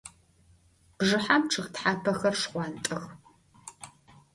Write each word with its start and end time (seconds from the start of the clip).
Bjjıhem 0.97 1.43
ççıg 1.51 1.65
thapexer 1.75 2.33
şşxhuant'ex. 2.39 3.05